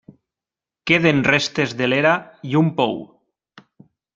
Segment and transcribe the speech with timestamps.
[0.91, 2.15] Queden restes de l'era
[2.53, 2.99] i un pou.